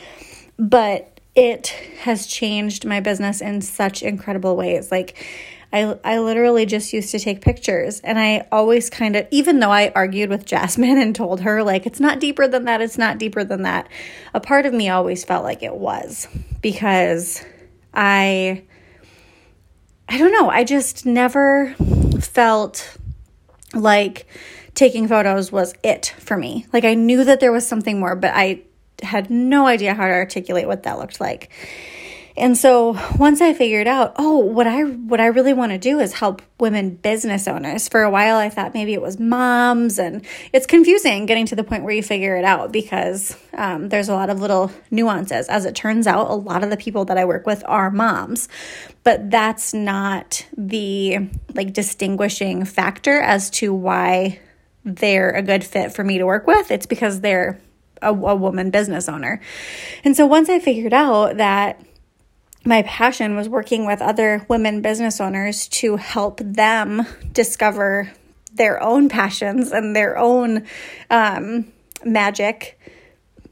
But 0.58 1.20
it 1.36 1.68
has 2.00 2.27
changed 2.27 2.86
my 2.86 3.01
business 3.01 3.42
in 3.42 3.62
such 3.62 4.01
incredible 4.01 4.56
ways. 4.56 4.89
Like, 4.89 5.25
I, 5.72 5.98
I 6.04 6.20
literally 6.20 6.66
just 6.66 6.94
used 6.94 7.12
to 7.12 7.20
take 7.20 7.42
pictures 7.42 8.00
and 8.02 8.18
I 8.18 8.48
always 8.52 8.90
kind 8.90 9.16
of, 9.16 9.28
even 9.32 9.60
though 9.60 9.72
I 9.72 9.92
argued 9.96 10.30
with 10.30 10.46
Jasmine 10.46 10.98
and 11.02 11.16
told 11.16 11.42
her, 11.42 11.64
like, 11.64 11.86
it's 11.86 12.00
not 12.00 12.20
deeper 12.20 12.48
than 12.48 12.66
that, 12.66 12.82
it's 12.82 12.98
not 12.98 13.18
deeper 13.18 13.44
than 13.44 13.64
that, 13.64 13.90
a 14.34 14.40
part 14.40 14.66
of 14.66 14.74
me 14.74 14.90
always 14.90 15.24
felt 15.24 15.44
like 15.44 15.64
it 15.64 15.76
was 15.76 16.28
because 16.62 17.44
I, 17.94 18.64
I 20.08 20.18
don't 20.18 20.32
know, 20.32 20.50
I 20.50 20.64
just 20.64 21.06
never 21.06 21.74
felt 22.20 22.98
like 23.74 24.28
taking 24.76 25.08
photos 25.08 25.52
was 25.52 25.74
it 25.84 26.14
for 26.20 26.38
me. 26.38 26.66
Like, 26.72 26.86
I 26.86 26.94
knew 26.94 27.24
that 27.24 27.40
there 27.40 27.52
was 27.52 27.68
something 27.68 28.00
more, 28.00 28.16
but 28.16 28.32
I 28.36 28.62
had 29.02 29.30
no 29.30 29.68
idea 29.68 29.94
how 29.94 30.06
to 30.08 30.14
articulate 30.14 30.68
what 30.68 30.84
that 30.84 31.00
looked 31.00 31.20
like. 31.20 31.50
And 32.38 32.58
so 32.58 33.00
once 33.18 33.39
I 33.39 33.54
figured 33.54 33.88
out, 33.88 34.13
oh, 34.18 34.38
what 34.38 34.68
I 34.68 34.84
what 34.84 35.22
I 35.22 35.27
really 35.27 35.54
want 35.54 35.72
to 35.72 35.77
do 35.77 36.00
is 36.00 36.13
help 36.13 36.42
women 36.60 36.96
business 36.96 37.48
owners. 37.48 37.88
For 37.88 38.04
a 38.04 38.10
while 38.10 38.36
I 38.36 38.50
thought 38.50 38.74
maybe 38.74 38.94
it 38.94 39.01
was 39.01 39.20
moms 39.20 39.98
and 39.98 40.25
it's 40.51 40.65
confusing 40.65 41.25
getting 41.25 41.46
to 41.46 41.56
the 41.56 41.63
point 41.63 41.84
where 41.84 41.94
you 41.94 42.04
figure 42.04 42.36
it 42.36 42.44
out 42.44 42.74
because 42.74 43.38
um, 43.54 43.88
there's 43.88 44.10
a 44.10 44.13
lot 44.13 44.30
of 44.30 44.42
little 44.42 44.70
nuances. 44.92 45.48
As 45.48 45.63
it 45.63 45.75
turns 45.75 46.08
out, 46.08 46.30
a 46.30 46.36
lot 46.36 46.63
of 46.63 46.70
the 46.70 46.77
people 46.77 47.06
that 47.06 47.18
I 47.18 47.24
work 47.24 47.46
with 47.46 47.63
are 47.68 47.89
moms, 47.89 48.50
but 49.04 49.32
that's 49.32 49.74
not 49.74 50.46
the 50.58 51.30
like 51.54 51.72
distinguishing 51.72 52.65
factor 52.65 53.22
as 53.22 53.50
to 53.51 53.74
why 53.74 54.39
they're 54.84 55.32
a 55.32 55.42
good 55.42 55.63
fit 55.63 55.94
for 55.94 56.04
me 56.04 56.18
to 56.18 56.25
work 56.25 56.48
with. 56.48 56.70
It's 56.70 56.86
because 56.86 57.22
they're 57.22 57.62
a, 58.01 58.10
a 58.10 58.36
woman 58.36 58.72
business 58.72 59.08
owner. 59.08 59.39
And 60.04 60.18
so 60.18 60.25
once 60.25 60.50
I 60.50 60.60
figured 60.60 60.94
out 60.94 61.38
that 61.38 61.82
my 62.66 62.82
passion 62.84 63.36
was 63.36 63.48
working 63.48 63.86
with 63.86 64.02
other 64.02 64.46
women 64.50 64.82
business 64.82 65.22
owners 65.22 65.68
to 65.68 65.98
help 65.98 66.40
them 66.44 67.06
discover 67.32 68.12
their 68.54 68.82
own 68.82 69.08
passions 69.08 69.72
and 69.72 69.96
their 69.96 70.18
own 70.18 70.66
um, 71.10 71.72
magic 72.04 72.80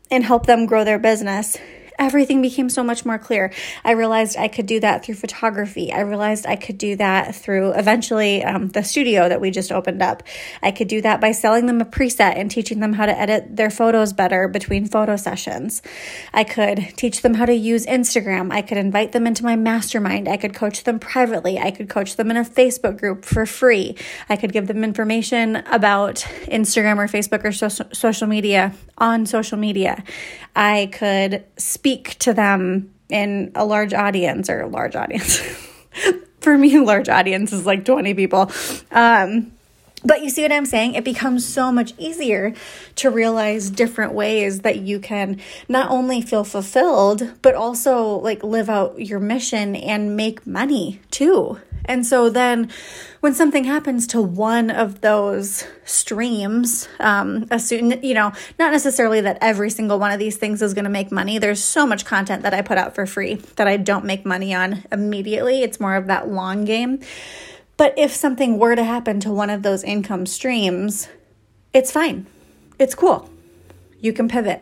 and 0.10 0.24
help 0.24 0.46
them 0.46 0.66
grow 0.66 0.84
their 0.84 1.00
business 1.00 1.58
everything 2.00 2.42
became 2.42 2.70
so 2.70 2.84
much 2.84 3.06
more 3.06 3.18
clear. 3.18 3.52
I 3.84 3.92
realized 3.92 4.38
I 4.38 4.48
could 4.48 4.66
do 4.66 4.80
that 4.80 5.06
through 5.06 5.16
photography. 5.16 5.92
I 5.92 6.02
realized 6.02 6.46
I 6.46 6.56
could 6.56 6.78
do 6.78 6.96
that 6.98 7.36
through 7.36 7.72
eventually 7.72 8.44
um, 8.44 8.70
the 8.70 8.84
studio 8.84 9.30
that 9.30 9.42
we 9.42 9.52
just 9.52 9.72
opened 9.72 10.02
up. 10.02 10.24
I 10.62 10.72
could 10.72 10.88
do 10.88 11.02
that 11.02 11.22
by 11.22 11.32
selling 11.32 11.66
them 11.66 11.82
a 11.82 11.86
preset 11.86 12.38
and 12.38 12.50
teaching 12.50 12.80
them 12.80 12.94
how 12.94 13.06
to 13.06 13.18
edit 13.18 13.56
their 13.56 13.70
photos 13.70 14.14
better 14.14 14.48
between 14.48 14.88
photo 14.88 15.16
sessions. 15.16 15.82
I 16.34 16.44
could 16.44 16.94
teach 16.96 17.22
them 17.22 17.36
how 17.36 17.46
to 17.46 17.54
use 17.54 17.86
Instagram. 17.86 18.52
I 18.52 18.62
could 18.62 18.78
invite 18.78 19.12
them 19.12 19.28
into 19.28 19.44
my 19.44 19.56
mastermind. 19.56 20.28
I 20.28 20.38
could 20.38 20.54
coach 20.54 20.84
them 20.84 21.00
privately. 21.00 21.60
I 21.60 21.72
could 21.72 21.90
coach 21.90 22.16
them 22.16 22.32
in 22.32 22.38
a 22.38 22.44
Facebook 22.44 23.00
group 23.00 23.26
for 23.26 23.46
free. 23.46 23.96
I 24.30 24.36
could 24.36 24.52
give 24.54 24.68
them 24.68 24.84
information 24.84 25.58
about 25.72 26.16
Instagram 26.46 26.98
or 26.98 27.08
Facebook 27.08 27.44
or 27.44 27.52
so- 27.52 27.88
social 27.94 28.28
media 28.28 28.74
on 28.98 29.26
social 29.26 29.58
media. 29.58 30.04
I 30.56 30.90
could 30.92 31.44
speak 31.84 32.18
to 32.18 32.34
them 32.34 32.94
in 33.10 33.52
a 33.56 33.66
large 33.66 33.94
audience 33.94 34.50
or 34.50 34.62
a 34.62 34.68
large 34.68 34.96
audience. 34.96 35.38
For 36.40 36.58
me, 36.58 36.78
a 36.78 36.82
large 36.82 37.10
audience 37.10 37.52
is 37.52 37.66
like 37.66 37.84
20 37.84 38.14
people. 38.14 38.50
Um, 38.90 39.52
but 40.06 40.24
you 40.24 40.30
see 40.30 40.44
what 40.44 40.54
I'm 40.54 40.66
saying? 40.66 40.96
It 40.96 41.04
becomes 41.04 41.46
so 41.46 41.74
much 41.74 41.94
easier 41.98 42.54
to 42.96 43.10
realize 43.10 43.70
different 43.70 44.14
ways 44.14 44.62
that 44.62 44.80
you 44.80 45.02
can 45.02 45.42
not 45.68 45.92
only 45.92 46.22
feel 46.22 46.46
fulfilled, 46.46 47.30
but 47.42 47.54
also 47.54 48.18
like 48.20 48.46
live 48.46 48.70
out 48.70 48.98
your 49.02 49.20
mission 49.20 49.76
and 49.76 50.16
make 50.16 50.48
money 50.48 51.02
too. 51.12 51.60
And 51.86 52.06
so 52.06 52.30
then 52.30 52.70
when 53.20 53.34
something 53.34 53.66
happens 53.66 54.08
to 54.08 54.22
one 54.22 54.70
of 54.70 55.02
those 55.02 55.66
streams, 55.86 56.88
um, 57.00 57.46
assume, 57.52 57.94
you 58.04 58.14
know, 58.14 58.32
not 58.58 58.72
necessarily 58.72 59.22
that 59.22 59.38
every 59.42 59.70
single 59.70 60.00
one 60.00 60.12
of 60.12 60.20
these 60.20 60.38
things 60.38 60.62
is 60.62 60.74
going 60.74 60.86
to 60.86 60.90
make 60.90 61.12
money. 61.12 61.38
There's 61.38 61.64
so 61.64 61.86
much 61.86 62.06
content 62.06 62.44
that 62.44 62.54
I 62.54 62.62
put 62.62 62.78
out 62.78 62.96
for 62.96 63.06
free 63.06 63.36
that 63.56 63.68
I 63.68 63.78
don't 63.78 64.06
make 64.06 64.26
money 64.26 64.54
on 64.54 64.84
immediately. 64.92 65.62
It's 65.62 65.80
more 65.80 65.96
of 65.96 66.08
that 66.08 66.30
long 66.30 66.66
game. 66.66 67.00
But 67.76 67.94
if 67.98 68.14
something 68.14 68.60
were 68.60 68.76
to 68.76 68.84
happen 68.84 69.20
to 69.22 69.32
one 69.32 69.50
of 69.50 69.64
those 69.64 69.84
income 69.84 70.26
streams, 70.26 71.10
it's 71.74 71.92
fine. 71.92 72.28
It's 72.80 72.96
cool. 72.96 73.30
You 74.00 74.14
can 74.14 74.28
pivot. 74.28 74.62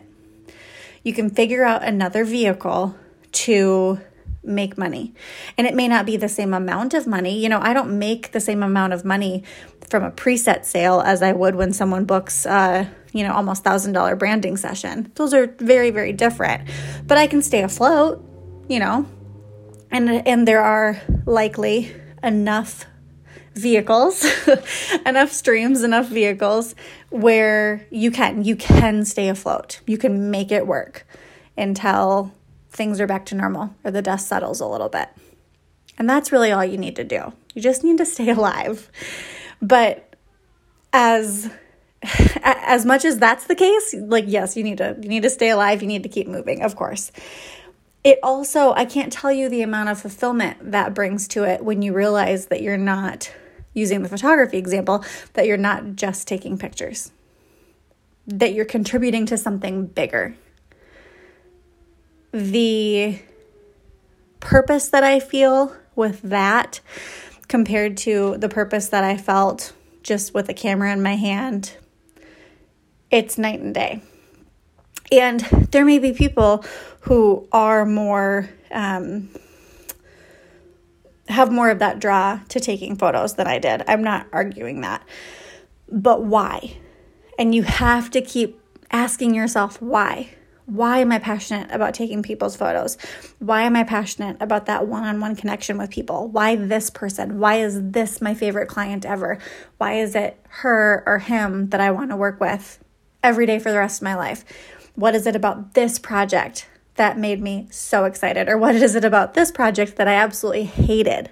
You 1.04 1.12
can 1.12 1.30
figure 1.30 1.64
out 1.64 1.82
another 1.82 2.24
vehicle 2.24 2.96
to 3.32 4.00
make 4.44 4.76
money. 4.76 5.14
And 5.56 5.66
it 5.66 5.74
may 5.74 5.88
not 5.88 6.06
be 6.06 6.16
the 6.16 6.28
same 6.28 6.52
amount 6.52 6.94
of 6.94 7.06
money. 7.06 7.38
You 7.38 7.48
know, 7.48 7.60
I 7.60 7.72
don't 7.72 7.98
make 7.98 8.32
the 8.32 8.40
same 8.40 8.62
amount 8.62 8.92
of 8.92 9.04
money 9.04 9.44
from 9.88 10.04
a 10.04 10.10
preset 10.10 10.64
sale 10.64 11.00
as 11.00 11.22
I 11.22 11.32
would 11.32 11.54
when 11.54 11.72
someone 11.72 12.04
books 12.04 12.46
uh, 12.46 12.86
you 13.12 13.22
know, 13.22 13.32
almost 13.32 13.64
$1000 13.64 14.18
branding 14.18 14.56
session. 14.56 15.12
Those 15.14 15.34
are 15.34 15.54
very 15.58 15.90
very 15.90 16.12
different. 16.12 16.68
But 17.06 17.18
I 17.18 17.26
can 17.26 17.42
stay 17.42 17.62
afloat, 17.62 18.24
you 18.68 18.78
know. 18.78 19.06
And 19.90 20.26
and 20.26 20.48
there 20.48 20.62
are 20.62 21.00
likely 21.26 21.94
enough 22.22 22.86
vehicles, 23.54 24.24
enough 25.06 25.30
streams, 25.30 25.82
enough 25.82 26.08
vehicles 26.08 26.74
where 27.10 27.86
you 27.90 28.10
can 28.10 28.44
you 28.44 28.56
can 28.56 29.04
stay 29.04 29.28
afloat. 29.28 29.80
You 29.86 29.98
can 29.98 30.30
make 30.30 30.50
it 30.50 30.66
work 30.66 31.06
until 31.56 32.32
things 32.72 33.00
are 33.00 33.06
back 33.06 33.26
to 33.26 33.34
normal 33.34 33.74
or 33.84 33.90
the 33.90 34.02
dust 34.02 34.26
settles 34.26 34.60
a 34.60 34.66
little 34.66 34.88
bit. 34.88 35.08
And 35.98 36.08
that's 36.08 36.32
really 36.32 36.50
all 36.50 36.64
you 36.64 36.78
need 36.78 36.96
to 36.96 37.04
do. 37.04 37.32
You 37.54 37.62
just 37.62 37.84
need 37.84 37.98
to 37.98 38.06
stay 38.06 38.30
alive. 38.30 38.90
But 39.60 40.16
as 40.92 41.50
as 42.42 42.84
much 42.84 43.04
as 43.04 43.18
that's 43.18 43.46
the 43.46 43.54
case, 43.54 43.94
like 43.94 44.24
yes, 44.26 44.56
you 44.56 44.64
need 44.64 44.78
to 44.78 44.96
you 45.00 45.08
need 45.08 45.22
to 45.22 45.30
stay 45.30 45.50
alive, 45.50 45.82
you 45.82 45.88
need 45.88 46.02
to 46.02 46.08
keep 46.08 46.26
moving, 46.26 46.62
of 46.62 46.74
course. 46.74 47.12
It 48.02 48.18
also, 48.20 48.72
I 48.72 48.84
can't 48.84 49.12
tell 49.12 49.30
you 49.30 49.48
the 49.48 49.62
amount 49.62 49.90
of 49.90 50.00
fulfillment 50.00 50.72
that 50.72 50.92
brings 50.92 51.28
to 51.28 51.44
it 51.44 51.64
when 51.64 51.82
you 51.82 51.92
realize 51.92 52.46
that 52.46 52.60
you're 52.60 52.76
not 52.76 53.32
using 53.74 54.02
the 54.02 54.08
photography 54.08 54.58
example, 54.58 55.04
that 55.34 55.46
you're 55.46 55.56
not 55.56 55.94
just 55.94 56.26
taking 56.26 56.58
pictures. 56.58 57.12
That 58.26 58.54
you're 58.54 58.64
contributing 58.64 59.24
to 59.26 59.38
something 59.38 59.86
bigger 59.86 60.36
the 62.32 63.18
purpose 64.40 64.88
that 64.88 65.04
I 65.04 65.20
feel 65.20 65.76
with 65.94 66.22
that 66.22 66.80
compared 67.48 67.96
to 67.98 68.36
the 68.38 68.48
purpose 68.48 68.88
that 68.88 69.04
I 69.04 69.16
felt 69.16 69.72
just 70.02 70.34
with 70.34 70.48
a 70.48 70.54
camera 70.54 70.92
in 70.92 71.02
my 71.02 71.16
hand, 71.16 71.76
it's 73.10 73.38
night 73.38 73.60
and 73.60 73.74
day. 73.74 74.02
And 75.12 75.40
there 75.70 75.84
may 75.84 75.98
be 75.98 76.12
people 76.12 76.64
who 77.00 77.46
are 77.52 77.84
more, 77.84 78.48
um, 78.70 79.28
have 81.28 81.52
more 81.52 81.68
of 81.70 81.80
that 81.80 82.00
draw 82.00 82.40
to 82.48 82.60
taking 82.60 82.96
photos 82.96 83.34
than 83.34 83.46
I 83.46 83.58
did. 83.58 83.82
I'm 83.86 84.02
not 84.02 84.26
arguing 84.32 84.80
that. 84.80 85.06
But 85.90 86.24
why? 86.24 86.78
And 87.38 87.54
you 87.54 87.62
have 87.62 88.10
to 88.12 88.22
keep 88.22 88.58
asking 88.90 89.34
yourself 89.34 89.80
why. 89.82 90.30
Why 90.66 90.98
am 90.98 91.10
I 91.10 91.18
passionate 91.18 91.70
about 91.72 91.94
taking 91.94 92.22
people's 92.22 92.56
photos? 92.56 92.96
Why 93.40 93.62
am 93.62 93.74
I 93.74 93.82
passionate 93.82 94.36
about 94.40 94.66
that 94.66 94.86
one 94.86 95.04
on 95.04 95.20
one 95.20 95.34
connection 95.34 95.76
with 95.76 95.90
people? 95.90 96.28
Why 96.28 96.54
this 96.54 96.88
person? 96.88 97.40
Why 97.40 97.56
is 97.56 97.78
this 97.80 98.20
my 98.20 98.34
favorite 98.34 98.68
client 98.68 99.04
ever? 99.04 99.38
Why 99.78 99.94
is 99.94 100.14
it 100.14 100.38
her 100.48 101.02
or 101.04 101.18
him 101.18 101.70
that 101.70 101.80
I 101.80 101.90
want 101.90 102.10
to 102.10 102.16
work 102.16 102.40
with 102.40 102.78
every 103.22 103.44
day 103.46 103.58
for 103.58 103.72
the 103.72 103.78
rest 103.78 104.00
of 104.00 104.04
my 104.04 104.14
life? 104.14 104.44
What 104.94 105.14
is 105.14 105.26
it 105.26 105.34
about 105.34 105.74
this 105.74 105.98
project 105.98 106.68
that 106.94 107.18
made 107.18 107.40
me 107.40 107.66
so 107.70 108.04
excited? 108.04 108.48
Or 108.48 108.56
what 108.56 108.76
is 108.76 108.94
it 108.94 109.04
about 109.04 109.34
this 109.34 109.50
project 109.50 109.96
that 109.96 110.08
I 110.08 110.14
absolutely 110.14 110.64
hated? 110.64 111.30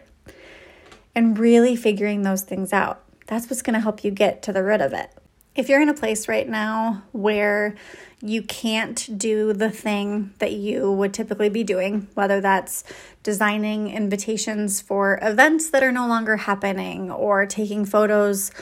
And 1.14 1.38
really 1.38 1.76
figuring 1.76 2.22
those 2.22 2.42
things 2.42 2.72
out. 2.72 3.04
That's 3.26 3.48
what's 3.48 3.62
going 3.62 3.74
to 3.74 3.80
help 3.80 4.02
you 4.02 4.10
get 4.10 4.42
to 4.42 4.52
the 4.52 4.64
root 4.64 4.80
of 4.80 4.92
it. 4.92 5.12
If 5.54 5.68
you're 5.68 5.82
in 5.82 5.88
a 5.88 5.94
place 5.94 6.28
right 6.28 6.48
now 6.48 7.02
where 7.12 7.74
you 8.22 8.42
can't 8.42 9.18
do 9.18 9.52
the 9.52 9.70
thing 9.70 10.32
that 10.38 10.52
you 10.52 10.92
would 10.92 11.12
typically 11.12 11.48
be 11.48 11.64
doing, 11.64 12.08
whether 12.14 12.40
that's 12.40 12.84
designing 13.22 13.90
invitations 13.90 14.80
for 14.80 15.18
events 15.22 15.70
that 15.70 15.82
are 15.82 15.90
no 15.90 16.06
longer 16.06 16.36
happening 16.36 17.10
or 17.10 17.46
taking 17.46 17.84
photos 17.84 18.52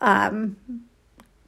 um, 0.00 0.56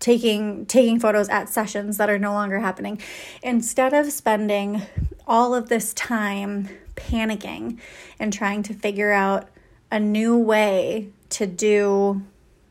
taking 0.01 0.67
taking 0.67 0.99
photos 0.99 1.29
at 1.29 1.49
sessions 1.49 1.99
that 1.99 2.11
are 2.11 2.19
no 2.19 2.33
longer 2.33 2.59
happening 2.59 3.01
instead 3.43 3.93
of 3.93 4.11
spending 4.11 4.83
all 5.27 5.55
of 5.55 5.69
this 5.69 5.93
time 5.95 6.69
panicking 6.97 7.79
and 8.19 8.33
trying 8.33 8.63
to 8.63 8.75
figure 8.75 9.13
out 9.13 9.49
a 9.93 10.01
new 10.01 10.37
way 10.37 11.11
to 11.29 11.47
do 11.47 12.23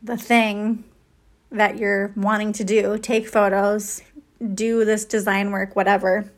the 0.02 0.16
thing 0.16 0.84
that 1.50 1.78
you're 1.78 2.12
wanting 2.16 2.52
to 2.52 2.64
do 2.64 2.98
take 2.98 3.28
photos 3.28 4.02
do 4.54 4.84
this 4.84 5.04
design 5.04 5.50
work 5.50 5.76
whatever 5.76 6.30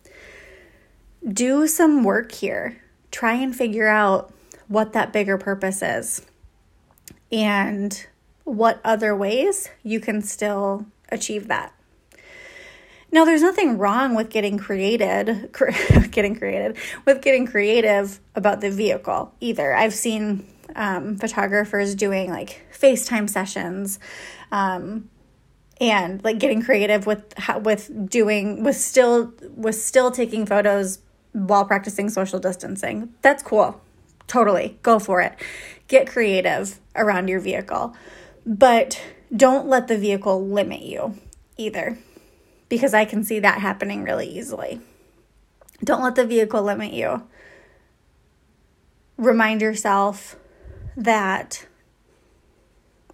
do 1.33 1.67
some 1.67 2.03
work 2.03 2.33
here 2.33 2.81
try 3.11 3.35
and 3.35 3.55
figure 3.55 3.89
out 3.89 4.33
what 4.69 4.95
that 4.95 5.13
bigger 5.13 5.37
purpose 5.37 5.83
is 5.83 6.27
and 7.31 8.07
what 8.45 8.81
other 8.85 9.15
ways 9.15 9.69
you 9.83 10.01
can 10.01 10.23
still 10.23 10.87
achieve 11.11 11.49
that. 11.49 11.73
Now, 13.11 13.27
there's 13.27 13.43
nothing 13.43 13.77
wrong 13.77 14.15
with 14.15 14.31
getting 14.31 14.59
created, 14.59 15.51
getting 16.11 16.35
created, 16.35 16.79
with 17.05 17.23
getting 17.23 17.47
creative 17.47 18.21
about 18.35 18.61
the 18.61 18.71
vehicle 18.71 19.33
either. 19.41 19.75
I've 19.75 19.95
seen 19.95 20.47
um, 20.77 21.17
photographers 21.17 21.95
doing 21.95 22.31
like 22.31 22.67
FaceTime 22.73 23.29
sessions, 23.29 23.99
um, 24.51 25.09
and 25.81 26.23
like 26.23 26.39
getting 26.39 26.63
creative 26.63 27.07
with 27.07 27.35
with 27.63 28.09
doing 28.09 28.63
with 28.63 28.77
still 28.77 29.33
with 29.57 29.75
still 29.75 30.11
taking 30.11 30.47
photos 30.47 31.01
while 31.33 31.65
practicing 31.65 32.09
social 32.09 32.39
distancing. 32.39 33.13
That's 33.23 33.43
cool. 33.43 33.81
Totally. 34.27 34.79
Go 34.83 34.99
for 34.99 35.21
it. 35.21 35.35
Get 35.89 36.07
creative 36.07 36.79
around 36.95 37.29
your 37.29 37.41
vehicle. 37.41 37.95
But 38.47 39.01
don't 39.35 39.67
let 39.67 39.89
the 39.89 39.99
vehicle 39.99 40.47
limit 40.47 40.83
you 40.83 41.15
either, 41.57 41.99
because 42.69 42.95
I 42.95 43.05
can 43.05 43.25
see 43.25 43.41
that 43.41 43.61
happening 43.61 44.03
really 44.03 44.27
easily. 44.27 44.81
Don't 45.85 46.03
let 46.03 46.15
the 46.15 46.27
vehicle 46.27 46.63
limit 46.63 46.93
you. 46.93 47.27
Remind 49.17 49.63
yourself 49.63 50.37
that 50.97 51.67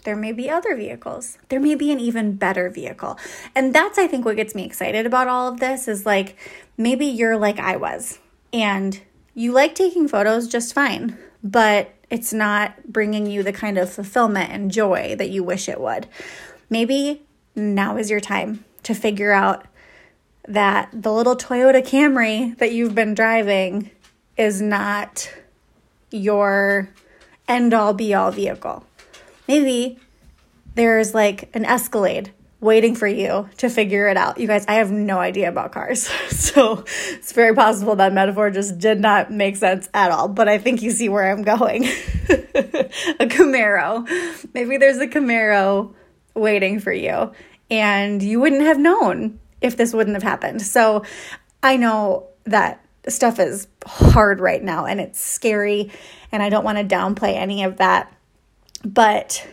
there 0.05 0.17
may 0.17 0.33
be 0.33 0.49
other 0.49 0.75
vehicles. 0.75 1.39
There 1.49 1.61
may 1.61 1.75
be 1.75 1.93
an 1.93 2.01
even 2.01 2.37
better 2.37 2.71
vehicle. 2.71 3.19
And 3.55 3.75
that's, 3.75 3.99
I 3.99 4.07
think, 4.07 4.25
what 4.25 4.37
gets 4.37 4.55
me 4.55 4.65
excited 4.65 5.07
about 5.07 5.29
all 5.29 5.49
of 5.49 5.61
this 5.61 5.89
is 5.89 6.07
like 6.07 6.37
maybe 6.77 7.07
you're 7.07 7.37
like 7.37 7.59
I 7.59 7.77
was 7.77 8.19
and 8.53 9.01
you 9.35 9.53
like 9.53 9.75
taking 9.75 10.09
photos 10.09 10.49
just 10.49 10.73
fine, 10.73 11.19
but 11.43 11.95
it's 12.11 12.33
not 12.33 12.91
bringing 12.91 13.27
you 13.27 13.43
the 13.43 13.53
kind 13.53 13.77
of 13.77 13.91
fulfillment 13.91 14.51
and 14.51 14.71
joy 14.71 15.15
that 15.19 15.31
you 15.31 15.45
wish 15.45 15.69
it 15.69 15.81
would. 15.81 16.07
Maybe 16.71 17.23
now 17.55 17.97
is 17.97 18.11
your 18.11 18.21
time 18.21 18.65
to 18.85 18.95
figure 18.95 19.33
out 19.33 19.67
that 20.47 20.89
the 20.93 21.13
little 21.13 21.37
Toyota 21.37 21.87
Camry 21.87 22.57
that 22.59 22.73
you've 22.73 22.95
been 22.95 23.15
driving 23.15 23.91
is 24.37 24.63
not 24.63 25.31
your 26.11 26.89
end 27.49 27.75
all 27.75 27.95
be 27.95 28.15
all 28.15 28.31
vehicle. 28.31 28.85
Maybe 29.49 29.99
there's 30.75 31.15
like 31.15 31.49
an 31.55 31.65
Escalade 31.65 32.33
waiting 32.61 32.95
for 32.95 33.07
you 33.07 33.49
to 33.57 33.69
figure 33.69 34.09
it 34.09 34.17
out. 34.17 34.39
You 34.39 34.47
guys, 34.47 34.65
I 34.67 34.75
have 34.75 34.91
no 34.91 35.19
idea 35.19 35.49
about 35.49 35.73
cars. 35.73 36.11
So 36.49 36.85
it's 37.11 37.33
very 37.33 37.55
possible 37.55 37.95
that 37.97 38.13
metaphor 38.13 38.51
just 38.51 38.79
did 38.79 39.01
not 39.01 39.31
make 39.31 39.57
sense 39.57 39.89
at 39.93 40.11
all, 40.11 40.29
but 40.29 40.49
I 40.49 40.57
think 40.57 40.81
you 40.81 40.91
see 40.91 41.09
where 41.09 41.31
I'm 41.31 41.43
going. 41.43 41.85
a 42.35 43.27
Camaro. 43.27 44.09
Maybe 44.55 44.79
there's 44.79 44.97
a 44.97 45.07
Camaro 45.07 45.95
waiting 46.35 46.81
for 46.81 46.91
you, 46.91 47.33
and 47.71 48.23
you 48.23 48.41
wouldn't 48.41 48.63
have 48.63 48.79
known 48.79 49.39
if 49.61 49.77
this 49.77 49.93
wouldn't 49.93 50.17
have 50.17 50.23
happened. 50.23 50.63
So 50.63 51.05
I 51.63 51.77
know 51.77 52.29
that 52.45 52.85
stuff 53.09 53.39
is 53.39 53.69
hard 53.87 54.41
right 54.41 54.63
now 54.63 54.87
and 54.87 55.01
it's 55.01 55.21
scary, 55.21 55.91
and 56.31 56.43
I 56.43 56.49
don't 56.49 56.65
want 56.65 56.79
to 56.79 56.85
downplay 56.85 57.35
any 57.35 57.65
of 57.65 57.79
that, 57.79 58.13
but 58.85 59.47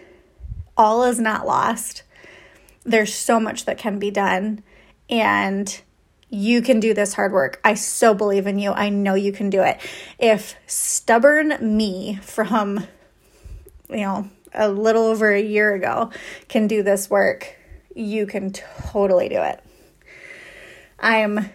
all 0.77 1.03
is 1.03 1.19
not 1.19 1.47
lost 1.47 2.03
there's 2.86 3.13
so 3.13 3.39
much 3.39 3.65
that 3.65 3.77
can 3.77 3.99
be 3.99 4.12
done 4.12 4.63
and 5.10 5.82
you 6.30 6.62
can 6.62 6.80
do 6.80 6.93
this 6.93 7.13
hard 7.13 7.32
work. 7.32 7.60
I 7.63 7.73
so 7.73 8.13
believe 8.13 8.47
in 8.47 8.60
you. 8.60 8.71
I 8.71 8.89
know 8.89 9.15
you 9.15 9.32
can 9.32 9.49
do 9.49 9.62
it. 9.62 9.80
If 10.19 10.56
stubborn 10.67 11.58
me 11.62 12.19
from, 12.21 12.86
you 13.89 13.97
know, 13.97 14.30
a 14.53 14.69
little 14.69 15.03
over 15.03 15.32
a 15.32 15.41
year 15.41 15.73
ago 15.73 16.12
can 16.47 16.67
do 16.67 16.84
this 16.84 17.10
work, 17.10 17.56
you 17.95 18.25
can 18.25 18.51
totally 18.51 19.30
do 19.30 19.41
it. 19.41 19.62
I'm 20.99 21.49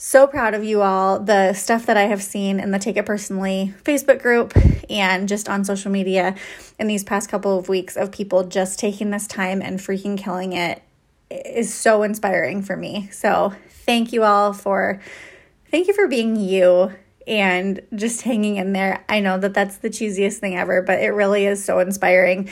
so 0.00 0.26
proud 0.26 0.54
of 0.54 0.64
you 0.64 0.80
all. 0.80 1.20
The 1.20 1.52
stuff 1.52 1.84
that 1.84 1.98
I 1.98 2.04
have 2.04 2.22
seen 2.22 2.58
in 2.58 2.70
the 2.70 2.78
Take 2.78 2.96
It 2.96 3.04
Personally 3.04 3.74
Facebook 3.84 4.22
group 4.22 4.54
and 4.88 5.28
just 5.28 5.46
on 5.46 5.62
social 5.62 5.90
media 5.90 6.36
in 6.78 6.86
these 6.86 7.04
past 7.04 7.28
couple 7.28 7.58
of 7.58 7.68
weeks 7.68 7.98
of 7.98 8.10
people 8.10 8.44
just 8.44 8.78
taking 8.78 9.10
this 9.10 9.26
time 9.26 9.60
and 9.60 9.78
freaking 9.78 10.16
killing 10.16 10.54
it 10.54 10.82
is 11.30 11.72
so 11.72 12.02
inspiring 12.02 12.62
for 12.62 12.76
me. 12.76 13.10
So, 13.12 13.52
thank 13.68 14.14
you 14.14 14.24
all 14.24 14.54
for 14.54 15.02
thank 15.70 15.86
you 15.86 15.92
for 15.92 16.08
being 16.08 16.34
you 16.34 16.92
and 17.26 17.82
just 17.94 18.22
hanging 18.22 18.56
in 18.56 18.72
there. 18.72 19.04
I 19.06 19.20
know 19.20 19.38
that 19.38 19.52
that's 19.52 19.76
the 19.76 19.90
cheesiest 19.90 20.38
thing 20.38 20.56
ever, 20.56 20.80
but 20.80 21.00
it 21.00 21.10
really 21.10 21.44
is 21.44 21.62
so 21.62 21.78
inspiring 21.78 22.48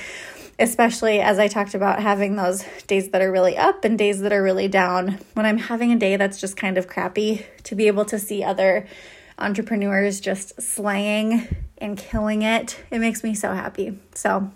especially 0.59 1.21
as 1.21 1.39
I 1.39 1.49
talked 1.49 1.75
about 1.75 2.01
having 2.01 2.37
those 2.37 2.65
days 2.87 3.11
that 3.11 3.23
are 3.23 3.31
really 3.31 3.57
up 3.57 3.85
and 3.85 3.97
days 3.97 4.21
that 4.21 4.33
are 4.33 4.43
really 4.43 4.69
down. 4.69 5.19
When 5.35 5.47
I'm 5.47 5.59
having 5.59 5.93
a 5.93 5.99
day 5.99 6.17
that's 6.17 6.41
just 6.41 6.57
kind 6.57 6.77
of 6.77 6.89
crappy, 6.89 7.47
to 7.65 7.75
be 7.75 7.87
able 7.87 8.05
to 8.07 8.19
see 8.19 8.43
other 8.43 8.87
entrepreneurs 9.39 10.21
just 10.21 10.61
slaying 10.61 11.47
and 11.79 11.97
killing 11.97 12.43
it, 12.43 12.79
it 12.91 12.99
makes 12.99 13.23
me 13.23 13.35
so 13.35 13.55
happy. 13.55 13.99
So, 14.15 14.51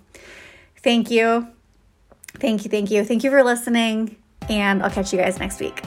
thank 0.79 1.11
you. 1.11 1.47
Thank 2.35 2.65
you. 2.65 2.71
Thank 2.71 2.91
you. 2.91 3.05
Thank 3.05 3.23
you 3.23 3.31
for 3.31 3.45
listening, 3.45 4.17
and 4.49 4.83
I'll 4.83 4.91
catch 4.91 5.13
you 5.13 5.19
guys 5.19 5.39
next 5.39 5.61
week. 5.61 5.83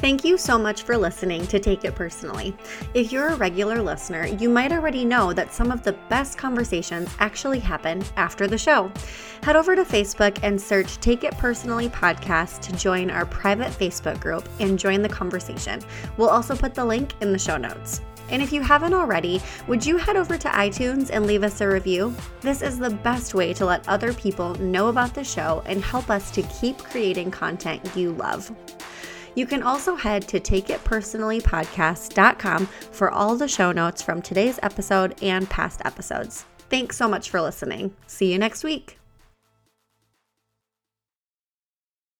Thank 0.00 0.24
you 0.24 0.38
so 0.38 0.58
much 0.58 0.84
for 0.84 0.96
listening 0.96 1.46
to 1.48 1.60
Take 1.60 1.84
It 1.84 1.94
Personally. 1.94 2.56
If 2.94 3.12
you're 3.12 3.28
a 3.28 3.36
regular 3.36 3.82
listener, 3.82 4.24
you 4.24 4.48
might 4.48 4.72
already 4.72 5.04
know 5.04 5.34
that 5.34 5.52
some 5.52 5.70
of 5.70 5.82
the 5.82 5.92
best 6.08 6.38
conversations 6.38 7.10
actually 7.18 7.58
happen 7.58 8.02
after 8.16 8.46
the 8.46 8.56
show. 8.56 8.90
Head 9.42 9.56
over 9.56 9.76
to 9.76 9.84
Facebook 9.84 10.38
and 10.42 10.58
search 10.58 10.96
Take 11.00 11.22
It 11.22 11.36
Personally 11.36 11.90
podcast 11.90 12.62
to 12.62 12.72
join 12.76 13.10
our 13.10 13.26
private 13.26 13.72
Facebook 13.72 14.18
group 14.20 14.48
and 14.58 14.78
join 14.78 15.02
the 15.02 15.08
conversation. 15.10 15.82
We'll 16.16 16.30
also 16.30 16.56
put 16.56 16.74
the 16.74 16.84
link 16.86 17.12
in 17.20 17.30
the 17.30 17.38
show 17.38 17.58
notes. 17.58 18.00
And 18.30 18.40
if 18.40 18.54
you 18.54 18.62
haven't 18.62 18.94
already, 18.94 19.42
would 19.66 19.84
you 19.84 19.98
head 19.98 20.16
over 20.16 20.38
to 20.38 20.48
iTunes 20.48 21.10
and 21.12 21.26
leave 21.26 21.42
us 21.42 21.60
a 21.60 21.68
review? 21.68 22.14
This 22.40 22.62
is 22.62 22.78
the 22.78 22.88
best 22.88 23.34
way 23.34 23.52
to 23.52 23.66
let 23.66 23.86
other 23.86 24.14
people 24.14 24.54
know 24.54 24.88
about 24.88 25.12
the 25.12 25.24
show 25.24 25.62
and 25.66 25.84
help 25.84 26.08
us 26.08 26.30
to 26.30 26.42
keep 26.44 26.78
creating 26.78 27.32
content 27.32 27.82
you 27.94 28.12
love. 28.12 28.50
You 29.34 29.46
can 29.46 29.62
also 29.62 29.96
head 29.96 30.28
to 30.28 30.40
takeitpersonallypodcast.com 30.40 32.66
for 32.66 33.10
all 33.10 33.36
the 33.36 33.48
show 33.48 33.72
notes 33.72 34.02
from 34.02 34.22
today's 34.22 34.60
episode 34.62 35.16
and 35.22 35.50
past 35.50 35.82
episodes. 35.84 36.44
Thanks 36.68 36.96
so 36.96 37.08
much 37.08 37.30
for 37.30 37.40
listening. 37.40 37.96
See 38.06 38.32
you 38.32 38.38
next 38.38 38.62
week. 38.62 38.99